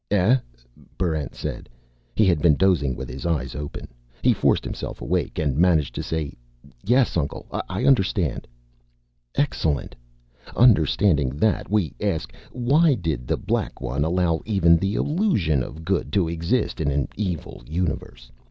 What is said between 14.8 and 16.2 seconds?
illusion of Good